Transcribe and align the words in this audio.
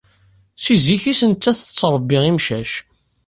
Si 0.63 0.75
zik-is 0.83 1.21
nettat 1.29 1.57
tettṛebbi 1.61 2.17
imcac 2.31 2.71